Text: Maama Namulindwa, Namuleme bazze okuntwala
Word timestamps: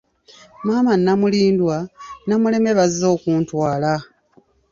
Maama 0.65 0.93
Namulindwa, 1.03 1.77
Namuleme 2.27 2.71
bazze 2.77 3.05
okuntwala 3.15 3.91